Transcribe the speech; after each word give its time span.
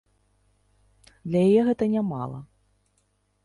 Для 1.29 1.39
яе 1.51 1.61
гэта 1.69 1.83
нямала. 1.95 2.39